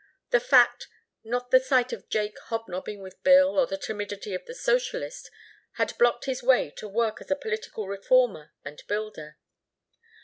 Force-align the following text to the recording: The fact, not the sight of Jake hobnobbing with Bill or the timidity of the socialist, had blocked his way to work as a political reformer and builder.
The 0.31 0.39
fact, 0.39 0.87
not 1.23 1.51
the 1.51 1.59
sight 1.59 1.93
of 1.93 2.09
Jake 2.09 2.35
hobnobbing 2.45 3.03
with 3.03 3.21
Bill 3.21 3.59
or 3.59 3.67
the 3.67 3.77
timidity 3.77 4.33
of 4.33 4.43
the 4.45 4.55
socialist, 4.55 5.29
had 5.73 5.95
blocked 5.99 6.25
his 6.25 6.41
way 6.41 6.71
to 6.77 6.87
work 6.87 7.21
as 7.21 7.29
a 7.29 7.35
political 7.35 7.87
reformer 7.87 8.51
and 8.65 8.81
builder. 8.87 9.37